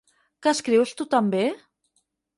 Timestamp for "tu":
1.01-1.07